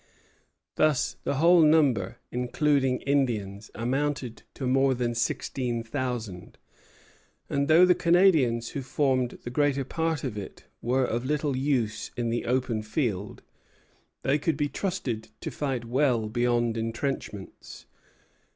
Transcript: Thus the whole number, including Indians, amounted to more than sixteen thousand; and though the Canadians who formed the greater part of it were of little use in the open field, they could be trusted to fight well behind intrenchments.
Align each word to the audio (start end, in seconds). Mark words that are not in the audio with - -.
Thus 0.77 1.17
the 1.25 1.35
whole 1.35 1.61
number, 1.61 2.17
including 2.31 3.01
Indians, 3.01 3.69
amounted 3.75 4.41
to 4.55 4.65
more 4.65 4.95
than 4.95 5.13
sixteen 5.13 5.83
thousand; 5.83 6.57
and 7.51 7.67
though 7.67 7.85
the 7.85 7.93
Canadians 7.93 8.69
who 8.69 8.81
formed 8.81 9.37
the 9.43 9.51
greater 9.51 9.85
part 9.85 10.23
of 10.23 10.39
it 10.39 10.65
were 10.81 11.05
of 11.05 11.23
little 11.23 11.55
use 11.55 12.09
in 12.17 12.31
the 12.31 12.45
open 12.45 12.81
field, 12.81 13.43
they 14.23 14.39
could 14.39 14.57
be 14.57 14.69
trusted 14.69 15.27
to 15.39 15.51
fight 15.51 15.85
well 15.85 16.29
behind 16.29 16.77
intrenchments. 16.77 17.85